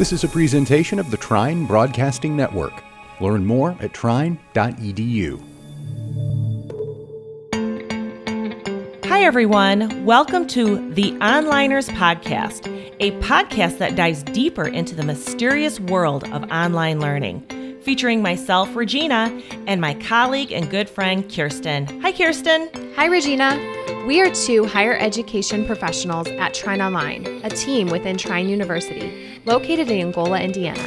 This 0.00 0.14
is 0.14 0.24
a 0.24 0.28
presentation 0.28 0.98
of 0.98 1.10
the 1.10 1.18
Trine 1.18 1.66
Broadcasting 1.66 2.34
Network. 2.34 2.72
Learn 3.20 3.44
more 3.44 3.76
at 3.80 3.92
trine.edu. 3.92 5.38
Hi, 9.04 9.22
everyone. 9.22 10.06
Welcome 10.06 10.46
to 10.46 10.90
the 10.94 11.12
Onliners 11.18 11.90
Podcast, 11.90 12.66
a 12.98 13.10
podcast 13.20 13.76
that 13.76 13.94
dives 13.94 14.22
deeper 14.22 14.66
into 14.66 14.94
the 14.94 15.02
mysterious 15.02 15.78
world 15.78 16.24
of 16.32 16.50
online 16.50 16.98
learning, 16.98 17.78
featuring 17.82 18.22
myself, 18.22 18.74
Regina, 18.74 19.38
and 19.66 19.82
my 19.82 19.92
colleague 19.92 20.50
and 20.50 20.70
good 20.70 20.88
friend, 20.88 21.30
Kirsten. 21.30 22.00
Hi, 22.00 22.12
Kirsten. 22.12 22.70
Hi, 22.96 23.04
Regina. 23.04 23.58
We 24.06 24.22
are 24.22 24.30
two 24.30 24.64
higher 24.64 24.96
education 24.96 25.66
professionals 25.66 26.26
at 26.26 26.54
Trine 26.54 26.80
Online, 26.80 27.26
a 27.44 27.50
team 27.50 27.88
within 27.88 28.16
Trine 28.16 28.48
University, 28.48 29.29
located 29.44 29.90
in 29.90 30.00
Angola, 30.00 30.40
Indiana. 30.40 30.82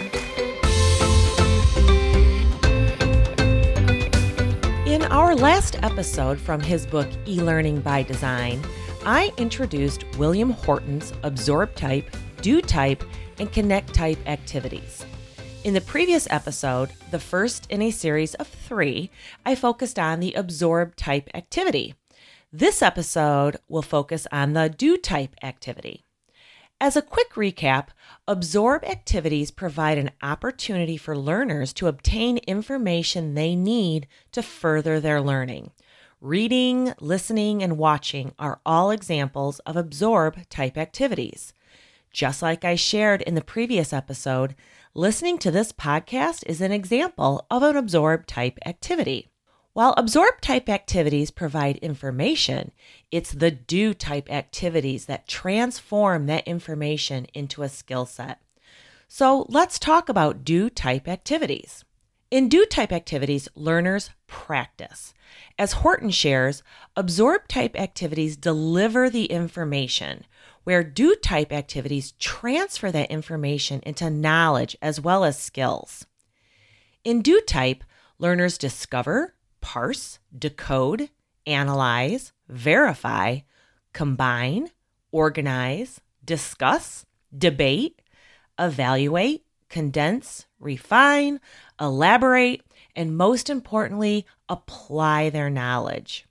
In 4.85 5.03
our 5.05 5.35
last 5.35 5.81
episode 5.83 6.39
from 6.39 6.61
his 6.61 6.85
book, 6.85 7.07
E 7.27 7.41
Learning 7.41 7.81
by 7.81 8.03
Design, 8.03 8.61
I 9.05 9.31
introduced 9.37 10.05
William 10.17 10.51
Horton's 10.51 11.13
Absorb 11.23 11.75
Type, 11.75 12.15
Do 12.41 12.61
Type, 12.61 13.03
and 13.39 13.51
Connect 13.51 13.93
Type 13.93 14.19
activities. 14.27 15.05
In 15.63 15.73
the 15.73 15.81
previous 15.81 16.27
episode, 16.29 16.91
the 17.09 17.19
first 17.19 17.71
in 17.71 17.81
a 17.81 17.89
series 17.89 18.35
of 18.35 18.47
three, 18.47 19.09
I 19.45 19.55
focused 19.55 19.97
on 19.97 20.19
the 20.19 20.33
Absorb 20.33 20.95
Type 20.95 21.29
activity. 21.33 21.95
This 22.51 22.81
episode 22.81 23.57
will 23.67 23.81
focus 23.81 24.27
on 24.31 24.53
the 24.53 24.69
do 24.69 24.97
type 24.97 25.35
activity. 25.41 26.03
As 26.83 26.97
a 26.97 27.01
quick 27.01 27.35
recap, 27.35 27.87
absorb 28.27 28.83
activities 28.83 29.51
provide 29.51 29.97
an 29.97 30.11
opportunity 30.21 30.97
for 30.97 31.17
learners 31.17 31.71
to 31.75 31.87
obtain 31.87 32.39
information 32.39 33.35
they 33.35 33.55
need 33.55 34.05
to 34.33 34.43
further 34.43 34.99
their 34.99 35.21
learning. 35.21 35.71
Reading, 36.19 36.93
listening, 36.99 37.63
and 37.63 37.77
watching 37.77 38.33
are 38.37 38.59
all 38.65 38.91
examples 38.91 39.59
of 39.59 39.77
absorb 39.77 40.49
type 40.49 40.77
activities. 40.77 41.53
Just 42.11 42.41
like 42.41 42.65
I 42.65 42.75
shared 42.75 43.21
in 43.21 43.35
the 43.35 43.41
previous 43.41 43.93
episode, 43.93 44.53
listening 44.93 45.37
to 45.37 45.51
this 45.51 45.71
podcast 45.71 46.43
is 46.47 46.59
an 46.59 46.73
example 46.73 47.45
of 47.49 47.63
an 47.63 47.77
absorb 47.77 48.27
type 48.27 48.59
activity. 48.65 49.29
While 49.73 49.95
absorb 49.97 50.39
type 50.39 50.69
activities 50.69 51.31
provide 51.31 51.77
information, 51.77 52.71
it's 53.11 53.31
the 53.31 53.49
do 53.49 53.95
type 53.95 54.31
activities 54.31 55.07
that 55.07 55.27
transform 55.27 56.27
that 56.27 56.47
information 56.47 57.25
into 57.33 57.63
a 57.63 57.69
skill 57.69 58.05
set. 58.05 58.39
So 59.07 59.47
let's 59.49 59.79
talk 59.79 60.09
about 60.09 60.43
do 60.43 60.69
type 60.69 61.07
activities. 61.07 61.83
In 62.29 62.49
do 62.49 62.65
type 62.65 62.91
activities, 62.91 63.47
learners 63.55 64.11
practice. 64.27 65.13
As 65.57 65.73
Horton 65.73 66.11
shares, 66.11 66.61
absorb 66.95 67.47
type 67.47 67.75
activities 67.75 68.37
deliver 68.37 69.09
the 69.09 69.25
information, 69.25 70.25
where 70.63 70.83
do 70.83 71.15
type 71.15 71.51
activities 71.51 72.11
transfer 72.13 72.91
that 72.91 73.09
information 73.09 73.81
into 73.83 74.11
knowledge 74.11 74.77
as 74.83 75.01
well 75.01 75.23
as 75.23 75.37
skills. 75.37 76.05
In 77.03 77.23
do 77.23 77.41
type, 77.41 77.83
learners 78.19 78.57
discover, 78.59 79.33
parse, 79.63 80.19
decode, 80.37 81.09
analyze, 81.47 82.33
verify, 82.49 83.39
combine, 83.93 84.69
organize, 85.11 86.01
discuss, 86.23 87.05
debate, 87.35 88.01
evaluate, 88.59 89.45
condense, 89.69 90.45
refine, 90.59 91.39
elaborate, 91.79 92.61
and 92.93 93.17
most 93.17 93.49
importantly, 93.49 94.25
apply 94.49 95.29
their 95.29 95.49
knowledge. 95.49 96.25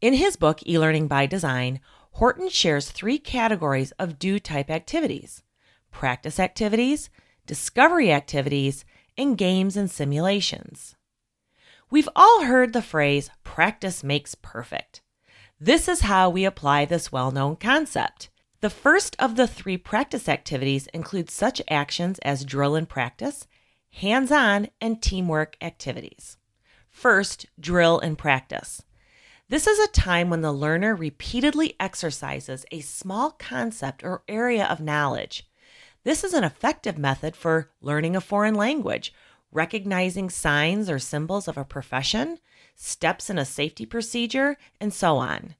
In 0.00 0.14
his 0.14 0.36
book, 0.36 0.60
E 0.66 0.78
Learning 0.78 1.08
by 1.08 1.26
Design, 1.26 1.80
Horton 2.12 2.48
shares 2.48 2.90
three 2.90 3.18
categories 3.18 3.90
of 3.98 4.18
do 4.18 4.38
type 4.38 4.70
activities 4.70 5.42
practice 5.90 6.38
activities, 6.38 7.10
discovery 7.46 8.12
activities, 8.12 8.84
and 9.18 9.36
games 9.36 9.76
and 9.76 9.90
simulations. 9.90 10.94
We've 11.88 12.08
all 12.16 12.44
heard 12.44 12.72
the 12.72 12.82
phrase 12.82 13.30
practice 13.44 14.02
makes 14.02 14.34
perfect. 14.34 15.02
This 15.60 15.86
is 15.86 16.00
how 16.00 16.28
we 16.28 16.44
apply 16.44 16.84
this 16.84 17.12
well 17.12 17.30
known 17.30 17.56
concept. 17.56 18.28
The 18.60 18.70
first 18.70 19.14
of 19.20 19.36
the 19.36 19.46
three 19.46 19.76
practice 19.76 20.28
activities 20.28 20.88
includes 20.88 21.32
such 21.32 21.62
actions 21.70 22.18
as 22.20 22.44
drill 22.44 22.74
and 22.74 22.88
practice, 22.88 23.46
hands 23.92 24.32
on, 24.32 24.68
and 24.80 25.00
teamwork 25.00 25.56
activities. 25.60 26.38
First, 26.90 27.46
drill 27.60 28.00
and 28.00 28.18
practice. 28.18 28.82
This 29.48 29.68
is 29.68 29.78
a 29.78 29.92
time 29.92 30.28
when 30.28 30.40
the 30.40 30.52
learner 30.52 30.96
repeatedly 30.96 31.76
exercises 31.78 32.66
a 32.72 32.80
small 32.80 33.30
concept 33.30 34.02
or 34.02 34.24
area 34.26 34.64
of 34.64 34.80
knowledge. 34.80 35.48
This 36.02 36.24
is 36.24 36.34
an 36.34 36.42
effective 36.42 36.98
method 36.98 37.36
for 37.36 37.70
learning 37.80 38.16
a 38.16 38.20
foreign 38.20 38.54
language 38.54 39.14
recognizing 39.52 40.30
signs 40.30 40.90
or 40.90 40.98
symbols 40.98 41.48
of 41.48 41.56
a 41.56 41.64
profession, 41.64 42.38
steps 42.74 43.30
in 43.30 43.38
a 43.38 43.44
safety 43.44 43.86
procedure, 43.86 44.56
and 44.80 44.92
so 44.92 45.16
on. 45.16 45.54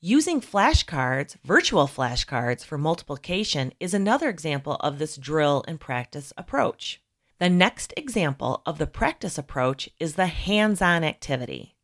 Using 0.00 0.40
flashcards, 0.40 1.36
virtual 1.44 1.88
flashcards 1.88 2.64
for 2.64 2.78
multiplication 2.78 3.72
is 3.80 3.94
another 3.94 4.28
example 4.28 4.74
of 4.74 4.98
this 4.98 5.16
drill 5.16 5.64
and 5.66 5.80
practice 5.80 6.32
approach. 6.36 7.02
The 7.40 7.50
next 7.50 7.94
example 7.96 8.62
of 8.64 8.78
the 8.78 8.86
practice 8.86 9.38
approach 9.38 9.88
is 9.98 10.14
the 10.14 10.26
hands 10.26 10.80
on 10.80 11.02
activity. 11.02 11.74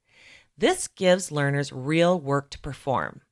This 0.57 0.87
gives 0.87 1.33
learners 1.33 1.73
real 1.73 2.21
work 2.21 2.51
to 2.51 2.59
perform. 2.61 3.23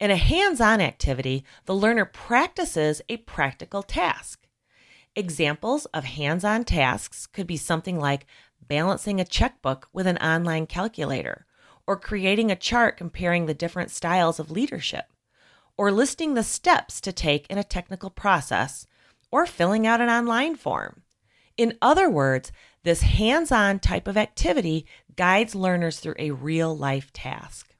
In 0.00 0.10
a 0.10 0.16
hands 0.16 0.60
on 0.60 0.80
activity, 0.80 1.44
the 1.66 1.74
learner 1.74 2.04
practices 2.04 3.00
a 3.08 3.18
practical 3.18 3.84
task. 3.84 4.47
Examples 5.18 5.84
of 5.86 6.04
hands 6.04 6.44
on 6.44 6.62
tasks 6.62 7.26
could 7.26 7.48
be 7.48 7.56
something 7.56 7.98
like 7.98 8.24
balancing 8.68 9.20
a 9.20 9.24
checkbook 9.24 9.88
with 9.92 10.06
an 10.06 10.16
online 10.18 10.64
calculator, 10.64 11.44
or 11.88 11.98
creating 11.98 12.52
a 12.52 12.56
chart 12.56 12.96
comparing 12.96 13.46
the 13.46 13.52
different 13.52 13.90
styles 13.90 14.38
of 14.38 14.52
leadership, 14.52 15.06
or 15.76 15.90
listing 15.90 16.34
the 16.34 16.44
steps 16.44 17.00
to 17.00 17.12
take 17.12 17.48
in 17.48 17.58
a 17.58 17.64
technical 17.64 18.10
process, 18.10 18.86
or 19.32 19.44
filling 19.44 19.88
out 19.88 20.00
an 20.00 20.08
online 20.08 20.54
form. 20.54 21.02
In 21.56 21.76
other 21.82 22.08
words, 22.08 22.52
this 22.84 23.02
hands 23.02 23.50
on 23.50 23.80
type 23.80 24.06
of 24.06 24.16
activity 24.16 24.86
guides 25.16 25.56
learners 25.56 25.98
through 25.98 26.14
a 26.20 26.30
real 26.30 26.76
life 26.76 27.12
task. 27.12 27.74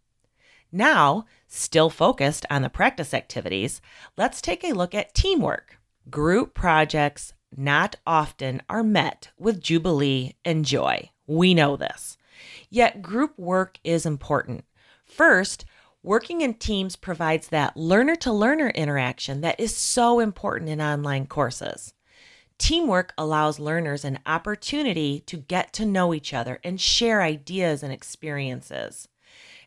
Now, 0.72 1.24
still 1.46 1.88
focused 1.88 2.44
on 2.50 2.62
the 2.62 2.68
practice 2.68 3.14
activities, 3.14 3.80
let's 4.16 4.42
take 4.42 4.64
a 4.64 4.72
look 4.72 4.92
at 4.92 5.14
teamwork. 5.14 5.77
Group 6.10 6.54
projects 6.54 7.34
not 7.54 7.96
often 8.06 8.62
are 8.68 8.82
met 8.82 9.30
with 9.38 9.60
jubilee 9.60 10.34
and 10.44 10.64
joy. 10.64 11.10
We 11.26 11.54
know 11.54 11.76
this. 11.76 12.16
Yet 12.70 13.02
group 13.02 13.38
work 13.38 13.78
is 13.84 14.06
important. 14.06 14.64
First, 15.04 15.64
working 16.02 16.40
in 16.40 16.54
teams 16.54 16.96
provides 16.96 17.48
that 17.48 17.76
learner 17.76 18.14
to 18.16 18.32
learner 18.32 18.70
interaction 18.70 19.40
that 19.42 19.58
is 19.58 19.76
so 19.76 20.20
important 20.20 20.70
in 20.70 20.80
online 20.80 21.26
courses. 21.26 21.92
Teamwork 22.58 23.12
allows 23.18 23.58
learners 23.58 24.04
an 24.04 24.18
opportunity 24.24 25.20
to 25.26 25.36
get 25.36 25.72
to 25.74 25.84
know 25.84 26.14
each 26.14 26.32
other 26.32 26.58
and 26.64 26.80
share 26.80 27.22
ideas 27.22 27.82
and 27.82 27.92
experiences. 27.92 29.08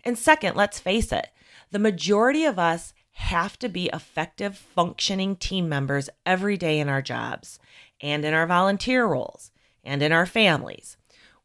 And 0.03 0.17
second, 0.17 0.55
let's 0.55 0.79
face 0.79 1.11
it, 1.11 1.27
the 1.71 1.79
majority 1.79 2.45
of 2.45 2.57
us 2.57 2.93
have 3.13 3.57
to 3.59 3.69
be 3.69 3.89
effective, 3.93 4.57
functioning 4.57 5.35
team 5.35 5.69
members 5.69 6.09
every 6.25 6.57
day 6.57 6.79
in 6.79 6.89
our 6.89 7.01
jobs 7.01 7.59
and 7.99 8.25
in 8.25 8.33
our 8.33 8.47
volunteer 8.47 9.05
roles 9.05 9.51
and 9.83 10.01
in 10.01 10.11
our 10.11 10.25
families. 10.25 10.97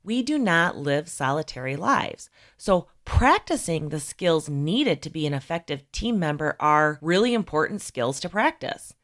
We 0.03 0.23
do 0.23 0.39
not 0.39 0.77
live 0.77 1.09
solitary 1.09 1.75
lives. 1.75 2.31
So, 2.57 2.87
practicing 3.05 3.89
the 3.89 3.99
skills 3.99 4.49
needed 4.49 5.03
to 5.03 5.11
be 5.11 5.27
an 5.27 5.35
effective 5.35 5.91
team 5.91 6.19
member 6.19 6.57
are 6.61 6.99
really 7.03 7.35
important 7.35 7.83
skills 7.83 8.21
to 8.21 8.29
practice. 8.29 8.95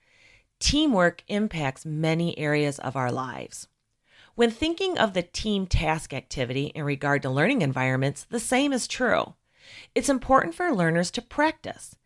Teamwork 0.61 1.25
impacts 1.27 1.85
many 1.85 2.39
areas 2.39 2.79
of 2.79 2.95
our 2.95 3.11
lives. 3.11 3.67
When 4.37 4.51
thinking 4.51 4.97
of 4.97 5.13
the 5.13 5.23
team 5.25 5.67
task 5.67 6.15
activity 6.15 6.67
in 6.67 6.85
regard 6.85 7.23
to 7.23 7.31
learning 7.31 7.63
environments, 7.63 8.25
the 8.25 8.41
same 8.41 8.73
is 8.73 8.87
true. 8.87 9.35
It's 9.95 10.09
important 10.09 10.55
for 10.55 10.73
learners 10.73 11.11
to 11.13 11.23
practice. 11.23 11.97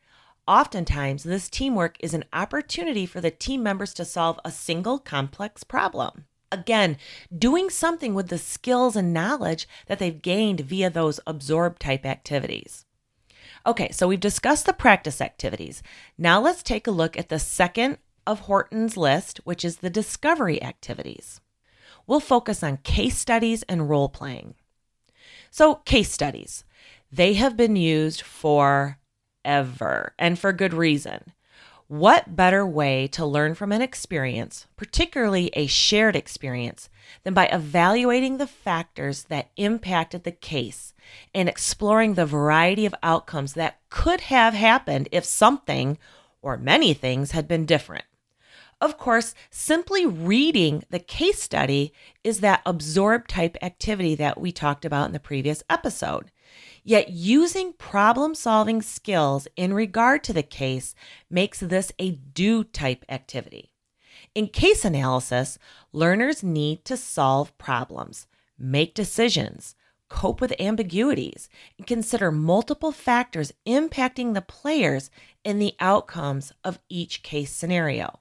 Oftentimes, 0.49 1.25
this 1.25 1.51
teamwork 1.51 1.97
is 1.99 2.15
an 2.15 2.25
opportunity 2.33 3.05
for 3.05 3.21
the 3.21 3.33
team 3.33 3.65
members 3.65 3.93
to 3.95 4.05
solve 4.05 4.39
a 4.45 4.53
single 4.53 5.01
complex 5.01 5.65
problem. 5.65 6.27
Again, 6.53 6.99
doing 7.37 7.69
something 7.69 8.15
with 8.15 8.29
the 8.29 8.39
skills 8.39 8.95
and 8.95 9.13
knowledge 9.13 9.67
that 9.87 9.99
they've 9.99 10.23
gained 10.23 10.61
via 10.61 10.89
those 10.89 11.19
absorb 11.27 11.81
type 11.81 12.07
activities. 12.07 12.85
Okay, 13.67 13.91
so 13.91 14.07
we've 14.07 14.21
discussed 14.21 14.67
the 14.67 14.73
practice 14.73 15.21
activities. 15.21 15.83
Now 16.17 16.41
let's 16.41 16.63
take 16.63 16.87
a 16.87 16.93
look 16.93 17.19
at 17.19 17.29
the 17.29 17.41
second 17.41 17.99
of 18.25 18.41
Horton's 18.41 18.97
list, 18.97 19.41
which 19.43 19.65
is 19.65 19.79
the 19.79 19.91
discovery 19.91 20.63
activities. 20.63 21.41
We'll 22.07 22.21
focus 22.21 22.63
on 22.63 22.77
case 22.79 23.19
studies 23.19 23.65
and 23.65 23.91
role 23.91 24.09
playing. 24.09 24.55
So, 25.51 25.77
case 25.77 26.13
studies, 26.13 26.65
they 27.11 27.35
have 27.35 27.57
been 27.57 27.75
used 27.75 28.23
forever 29.47 30.13
and 30.19 30.39
for 30.39 30.53
good 30.53 30.75
reason. 30.75 31.33
What 31.89 32.35
better 32.35 32.67
way 32.67 33.07
to 33.13 33.25
learn 33.25 33.55
from 33.55 33.71
an 33.71 33.81
experience, 33.81 34.67
particularly 34.77 35.51
a 35.53 35.69
shared 35.69 36.17
experience, 36.17 36.89
than 37.23 37.33
by 37.33 37.47
evaluating 37.47 38.39
the 38.39 38.49
factors 38.49 39.25
that 39.25 39.51
impacted 39.57 40.25
the 40.25 40.33
case 40.33 40.95
and 41.33 41.49
exploring 41.49 42.15
the 42.15 42.27
variety 42.27 42.87
of 42.87 42.95
outcomes 43.05 43.53
that 43.53 43.79
could 43.89 44.23
have 44.23 44.53
happened 44.53 45.09
if 45.13 45.25
something 45.25 45.97
or 46.43 46.57
many 46.57 46.93
things 46.93 47.31
had 47.31 47.47
been 47.47 47.67
different? 47.67 48.05
Of 48.81 48.99
course, 48.99 49.33
simply 49.49 50.05
reading 50.05 50.83
the 50.91 50.99
case 50.99 51.41
study 51.41 51.93
is 52.25 52.41
that 52.41 52.63
absorb 52.67 53.29
type 53.29 53.57
activity 53.63 54.17
that 54.17 54.41
we 54.41 54.51
talked 54.51 54.85
about 54.85 55.07
in 55.07 55.13
the 55.13 55.21
previous 55.21 55.63
episode. 55.71 56.33
Yet 56.89 57.11
using 57.11 57.73
problem 57.73 58.37
solving 58.37 58.81
skills 58.81 59.49
in 59.57 59.75
regard 59.75 60.23
to 60.23 60.33
the 60.33 60.45
case 60.45 60.95
makes 61.29 61.59
this 61.59 61.91
a 61.99 62.13
do 62.13 62.63
type 62.63 63.05
activity. 63.09 63.73
In 64.37 64.47
case 64.47 64.85
analysis, 64.85 65.59
learners 65.93 66.45
need 66.45 66.85
to 66.85 66.97
solve 66.97 67.59
problems, 67.59 68.29
make 68.57 68.95
decisions, 68.95 69.75
cope 70.09 70.41
with 70.41 70.55
ambiguities, 70.61 71.49
and 71.77 71.89
consider 71.89 72.31
multiple 72.31 72.93
factors 72.93 73.53
impacting 73.67 74.35
the 74.35 74.41
players 74.41 75.11
and 75.45 75.61
the 75.61 75.75
outcomes 75.81 76.53
of 76.63 76.79
each 76.89 77.25
case 77.25 77.51
scenario. 77.51 78.21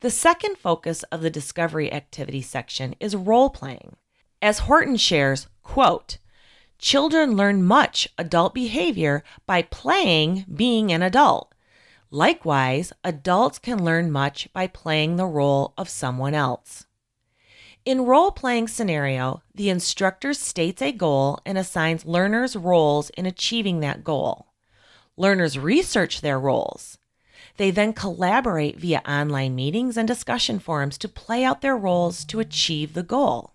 The 0.00 0.10
second 0.10 0.58
focus 0.58 1.04
of 1.04 1.22
the 1.22 1.30
discovery 1.30 1.90
activity 1.90 2.42
section 2.42 2.96
is 3.00 3.16
role 3.16 3.48
playing. 3.48 3.96
As 4.42 4.58
Horton 4.58 4.98
shares, 4.98 5.48
quote, 5.62 6.18
Children 6.84 7.34
learn 7.34 7.64
much 7.64 8.10
adult 8.18 8.52
behavior 8.52 9.24
by 9.46 9.62
playing 9.62 10.44
being 10.54 10.92
an 10.92 11.00
adult. 11.00 11.54
Likewise, 12.10 12.92
adults 13.02 13.58
can 13.58 13.82
learn 13.82 14.12
much 14.12 14.52
by 14.52 14.66
playing 14.66 15.16
the 15.16 15.24
role 15.24 15.72
of 15.78 15.88
someone 15.88 16.34
else. 16.34 16.84
In 17.86 18.04
role 18.04 18.30
playing 18.32 18.68
scenario, 18.68 19.40
the 19.54 19.70
instructor 19.70 20.34
states 20.34 20.82
a 20.82 20.92
goal 20.92 21.38
and 21.46 21.56
assigns 21.56 22.04
learners 22.04 22.54
roles 22.54 23.08
in 23.16 23.24
achieving 23.24 23.80
that 23.80 24.04
goal. 24.04 24.48
Learners 25.16 25.58
research 25.58 26.20
their 26.20 26.38
roles. 26.38 26.98
They 27.56 27.70
then 27.70 27.94
collaborate 27.94 28.78
via 28.78 29.00
online 29.08 29.54
meetings 29.54 29.96
and 29.96 30.06
discussion 30.06 30.58
forums 30.58 30.98
to 30.98 31.08
play 31.08 31.44
out 31.44 31.62
their 31.62 31.78
roles 31.78 32.26
to 32.26 32.40
achieve 32.40 32.92
the 32.92 33.02
goal. 33.02 33.53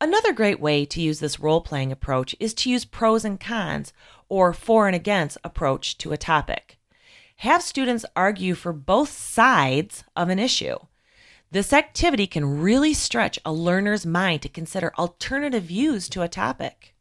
Another 0.00 0.32
great 0.32 0.60
way 0.60 0.84
to 0.86 1.00
use 1.00 1.20
this 1.20 1.40
role 1.40 1.60
playing 1.60 1.92
approach 1.92 2.34
is 2.40 2.52
to 2.54 2.70
use 2.70 2.84
pros 2.84 3.24
and 3.24 3.38
cons 3.38 3.92
or 4.28 4.52
for 4.52 4.86
and 4.86 4.96
against 4.96 5.38
approach 5.44 5.96
to 5.98 6.12
a 6.12 6.16
topic. 6.16 6.78
Have 7.36 7.62
students 7.62 8.04
argue 8.16 8.54
for 8.54 8.72
both 8.72 9.10
sides 9.10 10.04
of 10.16 10.28
an 10.28 10.38
issue. 10.38 10.76
This 11.50 11.72
activity 11.72 12.26
can 12.26 12.60
really 12.60 12.94
stretch 12.94 13.38
a 13.44 13.52
learner's 13.52 14.04
mind 14.04 14.42
to 14.42 14.48
consider 14.48 14.92
alternative 14.98 15.64
views 15.64 16.08
to 16.08 16.22
a 16.22 16.28
topic. 16.28 16.94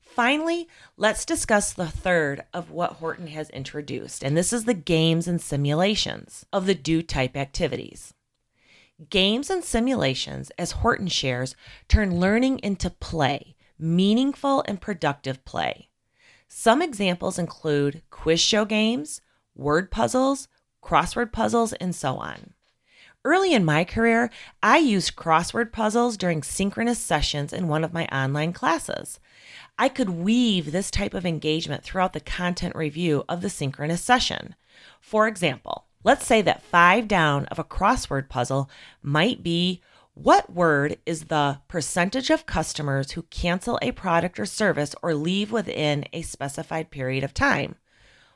Finally, 0.00 0.68
let's 0.96 1.24
discuss 1.24 1.72
the 1.72 1.86
third 1.86 2.42
of 2.52 2.70
what 2.70 2.94
Horton 2.94 3.28
has 3.28 3.48
introduced, 3.50 4.22
and 4.22 4.36
this 4.36 4.52
is 4.52 4.64
the 4.64 4.74
games 4.74 5.26
and 5.26 5.40
simulations 5.40 6.44
of 6.52 6.66
the 6.66 6.74
do 6.74 7.00
type 7.02 7.36
activities. 7.36 8.12
Games 9.08 9.48
and 9.48 9.64
simulations, 9.64 10.50
as 10.58 10.72
Horton 10.72 11.08
shares, 11.08 11.56
turn 11.88 12.20
learning 12.20 12.58
into 12.58 12.90
play, 12.90 13.56
meaningful 13.78 14.62
and 14.68 14.80
productive 14.80 15.44
play. 15.44 15.88
Some 16.46 16.82
examples 16.82 17.38
include 17.38 18.02
quiz 18.10 18.40
show 18.40 18.66
games, 18.66 19.22
word 19.54 19.90
puzzles, 19.90 20.48
crossword 20.82 21.32
puzzles, 21.32 21.72
and 21.74 21.94
so 21.94 22.16
on. 22.16 22.52
Early 23.24 23.54
in 23.54 23.64
my 23.64 23.84
career, 23.84 24.30
I 24.62 24.78
used 24.78 25.16
crossword 25.16 25.72
puzzles 25.72 26.16
during 26.16 26.42
synchronous 26.42 26.98
sessions 26.98 27.52
in 27.52 27.68
one 27.68 27.84
of 27.84 27.92
my 27.92 28.06
online 28.08 28.52
classes. 28.52 29.20
I 29.78 29.88
could 29.88 30.10
weave 30.10 30.70
this 30.70 30.90
type 30.90 31.14
of 31.14 31.24
engagement 31.24 31.82
throughout 31.82 32.12
the 32.12 32.20
content 32.20 32.76
review 32.76 33.24
of 33.28 33.40
the 33.40 33.48
synchronous 33.48 34.02
session. 34.02 34.54
For 35.00 35.26
example, 35.28 35.86
Let's 36.04 36.26
say 36.26 36.42
that 36.42 36.62
five 36.62 37.06
down 37.06 37.46
of 37.46 37.58
a 37.58 37.64
crossword 37.64 38.28
puzzle 38.28 38.68
might 39.02 39.42
be 39.42 39.80
what 40.14 40.52
word 40.52 40.98
is 41.06 41.24
the 41.24 41.60
percentage 41.68 42.28
of 42.28 42.44
customers 42.44 43.12
who 43.12 43.22
cancel 43.22 43.78
a 43.80 43.92
product 43.92 44.38
or 44.38 44.44
service 44.44 44.94
or 45.02 45.14
leave 45.14 45.50
within 45.50 46.04
a 46.12 46.22
specified 46.22 46.90
period 46.90 47.24
of 47.24 47.32
time? 47.32 47.76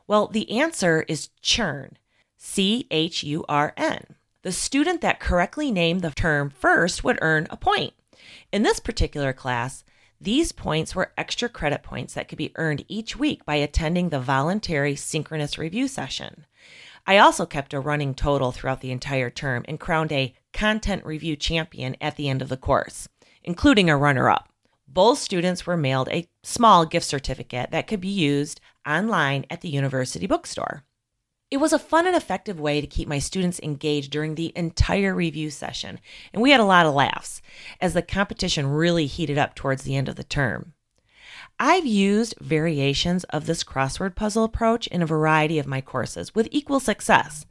Well, 0.07 0.29
the 0.29 0.59
answer 0.59 1.05
is 1.09 1.31
churn. 1.43 1.99
C 2.39 2.87
H 2.91 3.25
U 3.25 3.45
R 3.49 3.75
N. 3.77 4.15
The 4.43 4.53
student 4.53 5.01
that 5.01 5.21
correctly 5.21 5.73
named 5.73 6.03
the 6.03 6.11
term 6.11 6.51
first 6.51 7.03
would 7.03 7.19
earn 7.21 7.47
a 7.51 7.57
point. 7.57 7.95
In 8.53 8.63
this 8.63 8.79
particular 8.79 9.33
class, 9.33 9.85
these 10.21 10.53
points 10.53 10.95
were 10.95 11.13
extra 11.19 11.49
credit 11.49 11.83
points 11.83 12.15
that 12.15 12.29
could 12.29 12.39
be 12.39 12.53
earned 12.55 12.85
each 12.89 13.17
week 13.17 13.45
by 13.45 13.57
attending 13.57 14.09
the 14.09 14.21
voluntary 14.21 14.97
synchronous 14.97 15.59
review 15.59 15.89
session. 15.89 16.47
I 17.07 17.19
also 17.19 17.47
kept 17.47 17.73
a 17.73 17.81
running 17.81 18.15
total 18.15 18.51
throughout 18.51 18.81
the 18.81 18.91
entire 18.91 19.31
term 19.31 19.65
and 19.69 19.79
crowned 19.79 20.11
a 20.11 20.35
content 20.53 21.05
review 21.05 21.37
champion 21.37 21.97
at 22.01 22.17
the 22.17 22.29
end 22.29 22.43
of 22.43 22.49
the 22.49 22.57
course, 22.57 23.09
including 23.45 23.89
a 23.89 23.97
runner 23.97 24.29
up. 24.29 24.53
Both 24.89 25.19
students 25.19 25.67
were 25.67 25.77
mailed 25.77 26.09
a 26.09 26.29
small 26.43 26.85
gift 26.85 27.07
certificate 27.07 27.71
that 27.71 27.87
could 27.87 28.01
be 28.01 28.09
used 28.09 28.61
online 28.87 29.45
at 29.51 29.61
the 29.61 29.69
university 29.69 30.27
bookstore. 30.27 30.85
It 31.49 31.59
was 31.59 31.73
a 31.73 31.79
fun 31.79 32.09
and 32.09 32.17
effective 32.17 32.59
way 32.59 32.81
to 32.81 32.89
keep 32.89 33.07
my 33.07 33.21
students 33.21 33.61
engaged 33.61 34.11
during 34.11 34.35
the 34.35 34.53
entire 34.57 35.15
review 35.15 35.51
session, 35.51 36.01
and 36.33 36.43
we 36.43 36.51
had 36.51 36.59
a 36.59 36.65
lot 36.65 36.87
of 36.87 36.95
laughs 36.95 37.41
as 37.81 37.95
the 37.95 38.03
competition 38.03 38.67
really 38.67 39.07
heated 39.07 39.39
up 39.39 39.55
towards 39.55 39.85
the 39.85 39.95
end 39.95 40.09
of 40.09 40.17
the 40.17 40.25
term. 40.25 40.73
I've 41.59 41.87
used 41.87 42.35
variations 42.39 43.25
of 43.25 43.47
this 43.47 43.65
crossword 43.65 44.15
puzzle 44.15 44.45
approach 44.45 44.87
in 44.89 45.01
a 45.01 45.07
variety 45.07 45.59
of 45.59 45.67
my 45.67 45.81
courses 45.81 46.35
with 46.35 46.49
equal 46.51 46.81
success. 46.81 47.47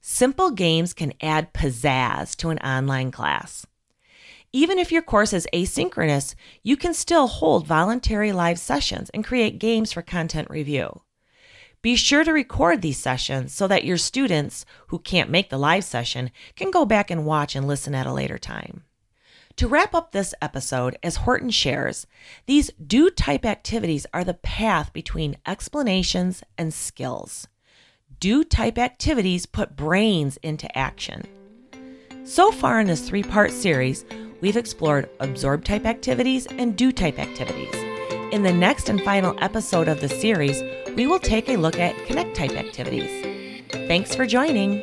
Simple 0.00 0.50
games 0.50 0.92
can 0.92 1.12
add 1.22 1.54
pizzazz 1.54 2.34
to 2.36 2.50
an 2.50 2.58
online 2.58 3.12
class. 3.12 3.64
Even 4.52 4.78
if 4.78 4.90
your 4.90 5.02
course 5.02 5.32
is 5.32 5.48
asynchronous, 5.54 6.34
you 6.64 6.76
can 6.76 6.94
still 6.94 7.28
hold 7.28 7.66
voluntary 7.66 8.32
live 8.32 8.58
sessions 8.58 9.08
and 9.10 9.24
create 9.24 9.60
games 9.60 9.92
for 9.92 10.02
content 10.02 10.50
review. 10.50 11.02
Be 11.80 11.94
sure 11.94 12.24
to 12.24 12.32
record 12.32 12.82
these 12.82 12.98
sessions 12.98 13.54
so 13.54 13.68
that 13.68 13.84
your 13.84 13.98
students 13.98 14.64
who 14.88 14.98
can't 14.98 15.30
make 15.30 15.50
the 15.50 15.58
live 15.58 15.84
session 15.84 16.32
can 16.56 16.70
go 16.72 16.84
back 16.84 17.10
and 17.10 17.24
watch 17.24 17.54
and 17.54 17.68
listen 17.68 17.94
at 17.94 18.06
a 18.06 18.12
later 18.12 18.38
time. 18.38 18.84
To 19.56 19.68
wrap 19.68 19.94
up 19.94 20.10
this 20.10 20.34
episode, 20.42 20.98
as 21.00 21.16
Horton 21.16 21.50
shares, 21.50 22.08
these 22.46 22.72
do 22.84 23.08
type 23.08 23.44
activities 23.44 24.04
are 24.12 24.24
the 24.24 24.34
path 24.34 24.92
between 24.92 25.36
explanations 25.46 26.42
and 26.58 26.74
skills. 26.74 27.46
Do 28.18 28.42
type 28.42 28.78
activities 28.78 29.46
put 29.46 29.76
brains 29.76 30.38
into 30.38 30.76
action. 30.76 31.22
So 32.24 32.50
far 32.50 32.80
in 32.80 32.88
this 32.88 33.08
three 33.08 33.22
part 33.22 33.52
series, 33.52 34.04
we've 34.40 34.56
explored 34.56 35.08
absorb 35.20 35.64
type 35.64 35.86
activities 35.86 36.46
and 36.46 36.76
do 36.76 36.90
type 36.90 37.20
activities. 37.20 37.74
In 38.32 38.42
the 38.42 38.52
next 38.52 38.88
and 38.88 39.00
final 39.02 39.36
episode 39.40 39.86
of 39.86 40.00
the 40.00 40.08
series, 40.08 40.62
we 40.96 41.06
will 41.06 41.20
take 41.20 41.48
a 41.48 41.56
look 41.56 41.78
at 41.78 41.94
connect 42.06 42.34
type 42.34 42.56
activities. 42.56 43.70
Thanks 43.70 44.16
for 44.16 44.26
joining. 44.26 44.82